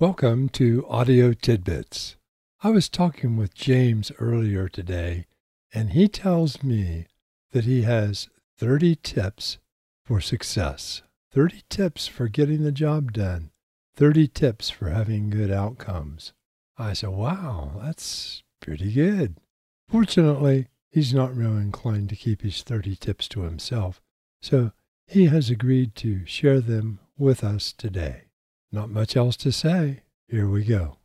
Welcome 0.00 0.48
to 0.50 0.86
Audio 0.88 1.32
Tidbits. 1.32 2.14
I 2.62 2.70
was 2.70 2.88
talking 2.88 3.36
with 3.36 3.52
James 3.52 4.12
earlier 4.20 4.68
today, 4.68 5.26
and 5.74 5.90
he 5.90 6.06
tells 6.06 6.62
me 6.62 7.06
that 7.50 7.64
he 7.64 7.82
has 7.82 8.28
30 8.58 8.94
tips 9.02 9.58
for 10.04 10.20
success. 10.20 11.02
30 11.32 11.62
tips 11.68 12.06
for 12.06 12.28
getting 12.28 12.62
the 12.62 12.70
job 12.70 13.12
done. 13.12 13.50
30 13.96 14.28
tips 14.28 14.70
for 14.70 14.90
having 14.90 15.30
good 15.30 15.50
outcomes. 15.50 16.32
I 16.76 16.92
said, 16.92 17.10
wow, 17.10 17.72
that's 17.82 18.44
pretty 18.60 18.92
good. 18.92 19.40
Fortunately, 19.88 20.68
he's 20.92 21.12
not 21.12 21.36
real 21.36 21.56
inclined 21.56 22.08
to 22.10 22.14
keep 22.14 22.42
his 22.42 22.62
30 22.62 22.94
tips 22.94 23.26
to 23.30 23.40
himself, 23.40 24.00
so 24.40 24.70
he 25.08 25.24
has 25.26 25.50
agreed 25.50 25.96
to 25.96 26.24
share 26.24 26.60
them 26.60 27.00
with 27.18 27.42
us 27.42 27.72
today. 27.72 28.27
Not 28.70 28.90
much 28.90 29.16
else 29.16 29.36
to 29.38 29.50
say. 29.50 30.00
Here 30.28 30.48
we 30.48 30.62
go. 30.62 30.98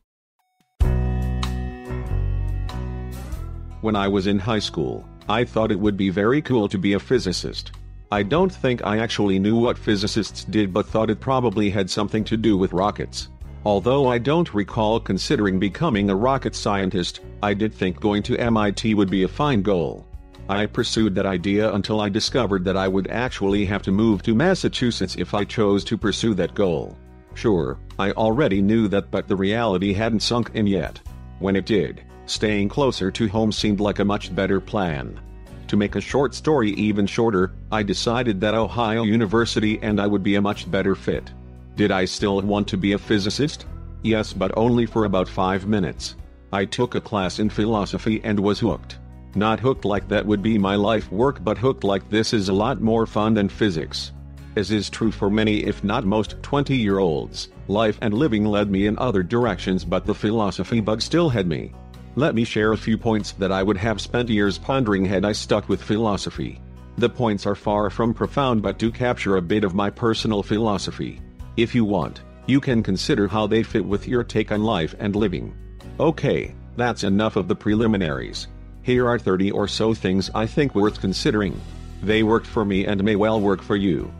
When 3.79 3.95
I 3.95 4.07
was 4.07 4.27
in 4.27 4.39
high 4.39 4.59
school, 4.59 5.07
I 5.29 5.45
thought 5.45 5.71
it 5.71 5.79
would 5.79 5.95
be 5.95 6.09
very 6.09 6.41
cool 6.41 6.67
to 6.67 6.77
be 6.77 6.93
a 6.93 6.99
physicist. 6.99 7.71
I 8.11 8.21
don't 8.23 8.51
think 8.51 8.85
I 8.85 8.99
actually 8.99 9.39
knew 9.39 9.57
what 9.57 9.77
physicists 9.77 10.43
did 10.43 10.73
but 10.73 10.85
thought 10.85 11.09
it 11.09 11.21
probably 11.21 11.69
had 11.69 11.89
something 11.89 12.23
to 12.25 12.37
do 12.37 12.57
with 12.57 12.73
rockets. 12.73 13.29
Although 13.65 14.07
I 14.07 14.17
don't 14.17 14.53
recall 14.53 14.99
considering 14.99 15.57
becoming 15.57 16.09
a 16.09 16.15
rocket 16.15 16.55
scientist, 16.55 17.21
I 17.41 17.53
did 17.53 17.73
think 17.73 18.01
going 18.01 18.23
to 18.23 18.37
MIT 18.37 18.93
would 18.93 19.09
be 19.09 19.23
a 19.23 19.27
fine 19.27 19.61
goal. 19.61 20.05
I 20.49 20.65
pursued 20.65 21.15
that 21.15 21.25
idea 21.25 21.73
until 21.73 22.01
I 22.01 22.09
discovered 22.09 22.65
that 22.65 22.75
I 22.75 22.89
would 22.89 23.07
actually 23.09 23.63
have 23.65 23.83
to 23.83 23.91
move 23.91 24.21
to 24.23 24.35
Massachusetts 24.35 25.15
if 25.17 25.33
I 25.33 25.45
chose 25.45 25.85
to 25.85 25.97
pursue 25.97 26.33
that 26.33 26.53
goal. 26.53 26.97
Sure, 27.35 27.77
I 27.97 28.11
already 28.11 28.61
knew 28.61 28.87
that, 28.89 29.11
but 29.11 29.27
the 29.27 29.35
reality 29.35 29.93
hadn't 29.93 30.21
sunk 30.21 30.51
in 30.53 30.67
yet. 30.67 30.99
When 31.39 31.55
it 31.55 31.65
did, 31.65 32.03
staying 32.25 32.69
closer 32.69 33.11
to 33.11 33.27
home 33.27 33.51
seemed 33.51 33.79
like 33.79 33.99
a 33.99 34.05
much 34.05 34.33
better 34.33 34.59
plan. 34.59 35.19
To 35.67 35.77
make 35.77 35.95
a 35.95 36.01
short 36.01 36.35
story 36.35 36.71
even 36.71 37.07
shorter, 37.07 37.53
I 37.71 37.83
decided 37.83 38.39
that 38.41 38.53
Ohio 38.53 39.03
University 39.03 39.79
and 39.81 39.99
I 39.99 40.07
would 40.07 40.23
be 40.23 40.35
a 40.35 40.41
much 40.41 40.69
better 40.69 40.95
fit. 40.95 41.31
Did 41.75 41.91
I 41.91 42.05
still 42.05 42.39
want 42.41 42.67
to 42.67 42.77
be 42.77 42.93
a 42.93 42.99
physicist? 42.99 43.65
Yes, 44.03 44.31
but 44.33 44.55
only 44.55 44.85
for 44.85 45.05
about 45.05 45.27
five 45.27 45.65
minutes. 45.65 46.15
I 46.51 46.65
took 46.65 46.93
a 46.93 47.01
class 47.01 47.39
in 47.39 47.49
philosophy 47.49 48.21
and 48.23 48.39
was 48.39 48.59
hooked. 48.59 48.99
Not 49.35 49.59
hooked 49.59 49.85
like 49.85 50.07
that 50.09 50.25
would 50.25 50.43
be 50.43 50.59
my 50.59 50.75
life 50.75 51.11
work, 51.11 51.43
but 51.43 51.57
hooked 51.57 51.83
like 51.83 52.07
this 52.09 52.33
is 52.33 52.49
a 52.49 52.53
lot 52.53 52.79
more 52.79 53.07
fun 53.07 53.33
than 53.33 53.49
physics 53.49 54.11
as 54.55 54.71
is 54.71 54.89
true 54.89 55.11
for 55.11 55.29
many 55.29 55.63
if 55.63 55.83
not 55.83 56.05
most 56.05 56.41
20 56.43 56.75
year 56.75 56.99
olds, 56.99 57.49
life 57.67 57.97
and 58.01 58.13
living 58.13 58.45
led 58.45 58.69
me 58.69 58.87
in 58.87 58.97
other 58.97 59.23
directions 59.23 59.85
but 59.85 60.05
the 60.05 60.13
philosophy 60.13 60.79
bug 60.79 61.01
still 61.01 61.29
had 61.29 61.47
me. 61.47 61.71
Let 62.15 62.35
me 62.35 62.43
share 62.43 62.73
a 62.73 62.77
few 62.77 62.97
points 62.97 63.31
that 63.33 63.51
I 63.51 63.63
would 63.63 63.77
have 63.77 63.99
spent 63.99 64.29
years 64.29 64.57
pondering 64.57 65.05
had 65.05 65.25
I 65.25 65.31
stuck 65.31 65.67
with 65.67 65.81
philosophy. 65.81 66.61
The 66.97 67.09
points 67.09 67.45
are 67.47 67.55
far 67.55 67.89
from 67.89 68.13
profound 68.13 68.61
but 68.61 68.77
do 68.77 68.91
capture 68.91 69.37
a 69.37 69.41
bit 69.41 69.63
of 69.63 69.73
my 69.73 69.89
personal 69.89 70.43
philosophy. 70.43 71.21
If 71.57 71.73
you 71.73 71.85
want, 71.85 72.21
you 72.45 72.59
can 72.59 72.83
consider 72.83 73.27
how 73.27 73.47
they 73.47 73.63
fit 73.63 73.85
with 73.85 74.07
your 74.07 74.23
take 74.23 74.51
on 74.51 74.63
life 74.63 74.93
and 74.99 75.15
living. 75.15 75.55
Okay, 75.99 76.53
that's 76.75 77.03
enough 77.03 77.35
of 77.35 77.47
the 77.47 77.55
preliminaries. 77.55 78.47
Here 78.83 79.07
are 79.07 79.17
30 79.17 79.51
or 79.51 79.67
so 79.67 79.93
things 79.93 80.29
I 80.35 80.45
think 80.45 80.75
worth 80.75 80.99
considering. 80.99 81.59
They 82.03 82.21
worked 82.21 82.47
for 82.47 82.65
me 82.65 82.85
and 82.85 83.03
may 83.03 83.15
well 83.15 83.39
work 83.39 83.61
for 83.61 83.77
you. 83.77 84.11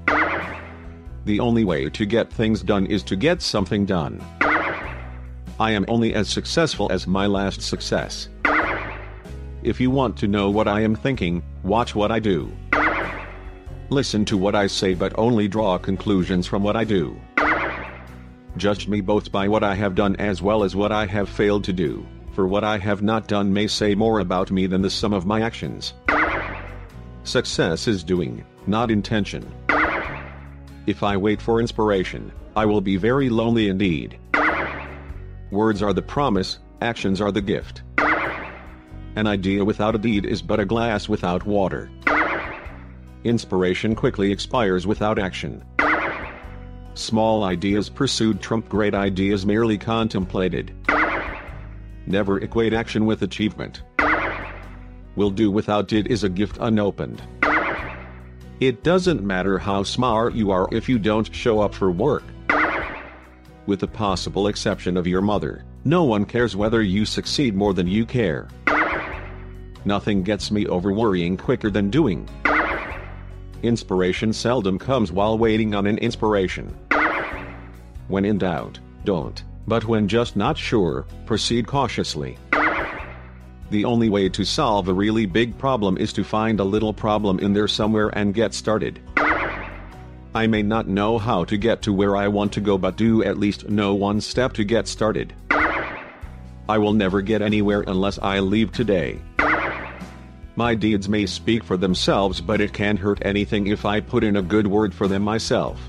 The 1.26 1.40
only 1.40 1.64
way 1.64 1.90
to 1.90 2.06
get 2.06 2.34
things 2.34 2.62
done 2.62 2.86
is 2.86 3.02
to 3.04 3.16
get 3.16 3.42
something 3.42 3.86
done. 3.86 4.22
I 5.60 5.72
am 5.72 5.86
only 5.88 6.14
as 6.14 6.28
successful 6.28 6.92
as 6.92 7.08
my 7.08 7.28
last 7.28 7.62
success. 7.62 8.28
If 9.64 9.80
you 9.80 9.90
want 9.90 10.18
to 10.18 10.28
know 10.28 10.50
what 10.50 10.68
I 10.68 10.82
am 10.82 10.96
thinking, 10.96 11.42
watch 11.64 11.96
what 11.96 12.12
I 12.12 12.20
do. 12.20 12.52
Listen 13.90 14.26
to 14.26 14.38
what 14.38 14.56
I 14.56 14.68
say, 14.68 14.94
but 14.94 15.18
only 15.18 15.48
draw 15.48 15.78
conclusions 15.78 16.46
from 16.46 16.64
what 16.64 16.76
I 16.76 16.84
do. 16.84 17.18
Judge 18.58 18.90
me 18.90 19.00
both 19.00 19.32
by 19.32 19.48
what 19.48 19.64
I 19.64 19.76
have 19.76 19.96
done 19.96 20.18
as 20.18 20.42
well 20.42 20.64
as 20.64 20.76
what 20.76 20.92
I 20.92 21.06
have 21.06 21.30
failed 21.30 21.64
to 21.64 21.74
do, 21.74 22.06
for 22.34 22.48
what 22.48 22.66
I 22.66 22.78
have 22.78 23.02
not 23.02 23.28
done 23.28 23.54
may 23.54 23.68
say 23.68 23.96
more 23.96 24.20
about 24.20 24.52
me 24.52 24.68
than 24.68 24.82
the 24.82 24.90
sum 24.90 25.14
of 25.14 25.26
my 25.26 25.42
actions. 25.42 25.94
Success 27.24 27.88
is 27.88 28.04
doing, 28.04 28.44
not 28.68 28.92
intention. 28.92 29.50
If 30.86 31.02
I 31.02 31.16
wait 31.16 31.42
for 31.42 31.62
inspiration, 31.62 32.32
I 32.58 32.66
will 32.66 32.82
be 32.82 32.98
very 32.98 33.30
lonely 33.30 33.70
indeed. 33.70 34.20
Words 35.50 35.82
are 35.82 35.94
the 35.94 36.02
promise, 36.02 36.60
actions 36.82 37.22
are 37.22 37.32
the 37.32 37.42
gift. 37.42 37.84
An 39.16 39.28
idea 39.28 39.64
without 39.64 39.96
a 39.96 39.98
deed 39.98 40.26
is 40.26 40.42
but 40.42 40.60
a 40.60 40.66
glass 40.66 41.08
without 41.08 41.46
water. 41.46 41.90
Inspiration 43.24 43.96
quickly 43.96 44.32
expires 44.32 44.86
without 44.86 45.20
action. 45.20 45.64
Small 46.96 47.46
ideas 47.46 47.90
pursued 47.90 48.42
trump 48.42 48.68
great 48.68 48.94
ideas 48.94 49.46
merely 49.46 49.78
contemplated. 49.78 50.76
Never 52.06 52.40
equate 52.40 52.74
action 52.74 53.06
with 53.06 53.22
achievement. 53.22 53.84
Will 55.16 55.32
do 55.32 55.50
without 55.50 55.88
did 55.88 56.08
is 56.08 56.26
a 56.26 56.30
gift 56.30 56.58
unopened. 56.60 57.24
It 58.66 58.82
doesn't 58.82 59.22
matter 59.22 59.58
how 59.58 59.84
smart 59.84 60.36
you 60.36 60.50
are 60.52 60.70
if 60.72 60.88
you 60.88 60.98
don't 60.98 61.36
show 61.36 61.60
up 61.60 61.76
for 61.76 61.92
work. 61.92 62.24
With 63.66 63.82
the 63.82 63.90
possible 63.90 64.48
exception 64.48 64.96
of 64.96 65.06
your 65.06 65.20
mother, 65.20 65.66
no 65.84 66.06
one 66.06 66.24
cares 66.24 66.56
whether 66.56 66.82
you 66.82 67.04
succeed 67.06 67.56
more 67.56 67.74
than 67.74 67.88
you 67.88 68.06
care. 68.06 68.48
Nothing 69.84 70.24
gets 70.24 70.50
me 70.50 70.66
over 70.68 70.94
worrying 70.94 71.36
quicker 71.36 71.70
than 71.70 71.90
doing. 71.90 72.26
Inspiration 73.64 74.32
seldom 74.32 74.80
comes 74.80 75.12
while 75.12 75.38
waiting 75.38 75.76
on 75.76 75.86
an 75.86 75.98
inspiration. 75.98 76.74
When 78.08 78.24
in 78.24 78.38
doubt, 78.38 78.80
don't, 79.04 79.44
but 79.68 79.84
when 79.84 80.08
just 80.08 80.38
not 80.38 80.58
sure, 80.58 81.06
proceed 81.26 81.68
cautiously. 81.68 82.38
The 83.74 83.86
only 83.86 84.08
way 84.08 84.30
to 84.30 84.46
solve 84.46 84.88
a 84.88 84.94
really 84.94 85.26
big 85.26 85.58
problem 85.58 85.98
is 85.98 86.14
to 86.14 86.24
find 86.24 86.60
a 86.60 86.64
little 86.64 86.94
problem 86.94 87.40
in 87.40 87.54
there 87.54 87.68
somewhere 87.68 88.10
and 88.10 88.32
get 88.32 88.54
started. 88.54 89.00
I 90.36 90.46
may 90.46 90.62
not 90.62 90.88
know 90.88 91.18
how 91.18 91.44
to 91.46 91.58
get 91.58 91.82
to 91.82 91.92
where 91.92 92.16
I 92.16 92.28
want 92.28 92.54
to 92.54 92.62
go, 92.62 92.78
but 92.78 92.98
do 92.98 93.24
at 93.24 93.40
least 93.40 93.70
know 93.70 93.96
one 93.96 94.22
step 94.22 94.54
to 94.54 94.64
get 94.64 94.88
started. 94.88 95.34
I 96.70 96.78
will 96.78 96.94
never 96.94 97.24
get 97.24 97.42
anywhere 97.42 97.84
unless 97.88 98.20
I 98.20 98.42
leave 98.42 98.72
today. 98.72 99.20
My 100.56 100.76
deeds 100.76 101.10
may 101.10 101.26
speak 101.26 101.64
for 101.64 101.76
themselves, 101.76 102.42
but 102.42 102.62
it 102.62 102.74
can't 102.74 103.00
hurt 103.00 103.26
anything 103.26 103.66
if 103.66 103.86
I 103.86 104.02
put 104.02 104.24
in 104.24 104.36
a 104.36 104.44
good 104.44 104.68
word 104.68 104.94
for 104.94 105.08
them 105.08 105.24
myself. 105.24 105.80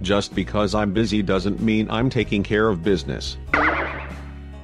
Just 0.00 0.34
because 0.34 0.74
I'm 0.74 0.94
busy 0.94 1.20
doesn't 1.20 1.60
mean 1.60 1.90
I'm 1.90 2.08
taking 2.08 2.42
care 2.42 2.70
of 2.70 2.82
business. 2.82 3.36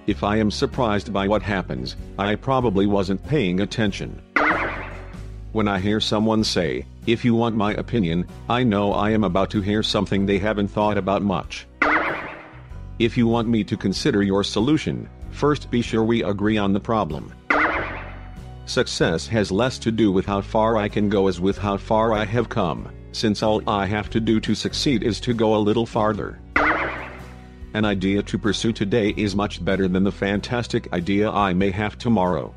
If 0.06 0.22
I 0.22 0.36
am 0.36 0.50
surprised 0.50 1.14
by 1.14 1.28
what 1.28 1.42
happens, 1.42 1.96
I 2.18 2.34
probably 2.34 2.86
wasn't 2.86 3.26
paying 3.26 3.60
attention. 3.60 4.20
When 5.52 5.66
I 5.66 5.78
hear 5.78 5.98
someone 5.98 6.44
say, 6.44 6.84
if 7.06 7.24
you 7.24 7.34
want 7.34 7.56
my 7.56 7.72
opinion, 7.74 8.26
I 8.50 8.64
know 8.64 8.92
I 8.92 9.10
am 9.10 9.24
about 9.24 9.48
to 9.50 9.62
hear 9.62 9.82
something 9.82 10.26
they 10.26 10.38
haven't 10.38 10.68
thought 10.68 10.98
about 10.98 11.22
much. 11.22 11.66
If 12.98 13.16
you 13.16 13.26
want 13.26 13.48
me 13.48 13.64
to 13.64 13.78
consider 13.78 14.22
your 14.22 14.44
solution, 14.44 15.08
first 15.30 15.70
be 15.70 15.80
sure 15.80 16.04
we 16.04 16.22
agree 16.22 16.58
on 16.58 16.74
the 16.74 16.80
problem. 16.80 17.32
Success 18.66 19.26
has 19.28 19.50
less 19.50 19.78
to 19.78 19.90
do 19.90 20.12
with 20.12 20.26
how 20.26 20.42
far 20.42 20.76
I 20.76 20.88
can 20.88 21.08
go 21.08 21.28
as 21.28 21.40
with 21.40 21.56
how 21.56 21.78
far 21.78 22.12
I 22.12 22.26
have 22.26 22.50
come, 22.50 22.90
since 23.12 23.42
all 23.42 23.62
I 23.66 23.86
have 23.86 24.10
to 24.10 24.20
do 24.20 24.38
to 24.40 24.54
succeed 24.54 25.02
is 25.02 25.18
to 25.20 25.32
go 25.32 25.56
a 25.56 25.64
little 25.64 25.86
farther. 25.86 26.40
An 27.74 27.84
idea 27.84 28.22
to 28.22 28.38
pursue 28.38 28.72
today 28.72 29.12
is 29.16 29.34
much 29.34 29.64
better 29.64 29.88
than 29.88 30.04
the 30.04 30.12
fantastic 30.12 30.92
idea 30.92 31.28
I 31.28 31.54
may 31.54 31.72
have 31.72 31.98
tomorrow. 31.98 32.54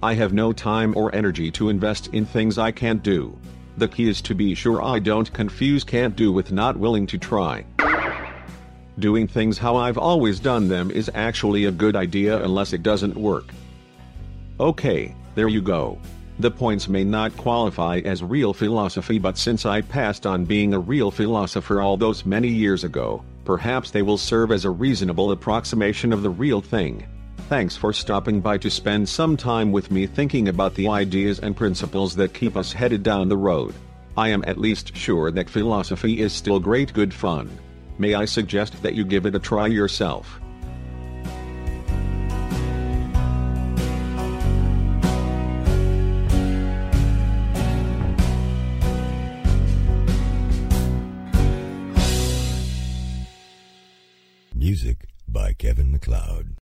I 0.00 0.14
have 0.14 0.32
no 0.32 0.52
time 0.52 0.96
or 0.96 1.12
energy 1.12 1.50
to 1.50 1.70
invest 1.70 2.06
in 2.14 2.24
things 2.24 2.56
I 2.56 2.70
can't 2.70 3.02
do. 3.02 3.36
The 3.78 3.88
key 3.88 4.08
is 4.08 4.22
to 4.22 4.34
be 4.36 4.54
sure 4.54 4.80
I 4.80 5.00
don't 5.00 5.32
confuse 5.32 5.82
can't 5.82 6.14
do 6.14 6.30
with 6.30 6.52
not 6.52 6.76
willing 6.76 7.04
to 7.08 7.18
try. 7.18 7.64
Doing 9.00 9.26
things 9.26 9.58
how 9.58 9.74
I've 9.74 9.98
always 9.98 10.38
done 10.38 10.68
them 10.68 10.92
is 10.92 11.10
actually 11.12 11.64
a 11.64 11.72
good 11.72 11.96
idea 11.96 12.40
unless 12.44 12.72
it 12.72 12.84
doesn't 12.84 13.16
work. 13.16 13.52
Okay, 14.60 15.16
there 15.34 15.48
you 15.48 15.60
go. 15.60 15.98
The 16.38 16.50
points 16.50 16.88
may 16.88 17.02
not 17.02 17.36
qualify 17.36 18.02
as 18.04 18.22
real 18.22 18.54
philosophy, 18.54 19.18
but 19.18 19.36
since 19.36 19.66
I 19.66 19.80
passed 19.80 20.26
on 20.26 20.44
being 20.44 20.74
a 20.74 20.78
real 20.78 21.10
philosopher 21.10 21.82
all 21.82 21.96
those 21.96 22.24
many 22.24 22.48
years 22.48 22.84
ago, 22.84 23.24
perhaps 23.50 23.90
they 23.90 24.00
will 24.00 24.16
serve 24.16 24.52
as 24.52 24.64
a 24.64 24.70
reasonable 24.70 25.32
approximation 25.32 26.12
of 26.12 26.22
the 26.22 26.30
real 26.30 26.60
thing. 26.60 27.04
Thanks 27.48 27.76
for 27.76 27.92
stopping 27.92 28.40
by 28.40 28.56
to 28.58 28.70
spend 28.70 29.08
some 29.08 29.36
time 29.36 29.72
with 29.72 29.90
me 29.90 30.06
thinking 30.06 30.46
about 30.46 30.76
the 30.76 30.86
ideas 30.86 31.40
and 31.40 31.56
principles 31.56 32.14
that 32.14 32.32
keep 32.32 32.56
us 32.56 32.72
headed 32.72 33.02
down 33.02 33.28
the 33.28 33.36
road. 33.36 33.74
I 34.16 34.28
am 34.28 34.44
at 34.46 34.56
least 34.56 34.96
sure 34.96 35.32
that 35.32 35.50
philosophy 35.50 36.20
is 36.20 36.32
still 36.32 36.60
great 36.60 36.92
good 36.92 37.12
fun. 37.12 37.50
may 37.98 38.14
I 38.14 38.24
suggest 38.24 38.80
that 38.84 38.94
you 38.94 39.04
give 39.04 39.26
it 39.26 39.34
a 39.34 39.40
try 39.40 39.66
yourself? 39.66 40.40
By 55.32 55.52
Kevin 55.52 55.92
MacLeod. 55.92 56.56